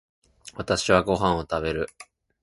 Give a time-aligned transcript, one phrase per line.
[0.55, 1.87] 私はご飯を食べる。